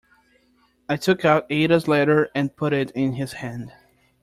I 0.89 0.97
took 0.97 1.25
out 1.25 1.45
Ada's 1.51 1.87
letter 1.87 2.31
and 2.33 2.55
put 2.57 2.73
it 2.73 2.89
in 2.95 3.13
his 3.13 3.33
hand. 3.33 3.71